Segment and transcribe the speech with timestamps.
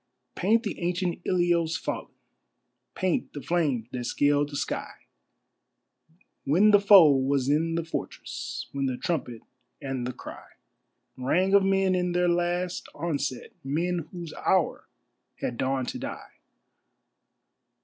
[0.33, 2.07] Paint the ancient Ilios fallen;
[2.95, 4.93] paint the flames that scaled the sky,
[6.43, 9.43] When the foe was in the fortress, when the trumpet
[9.79, 10.47] and the cry
[11.17, 14.87] Rang of men in their last onset, men whose hour
[15.39, 16.31] had dawned to die.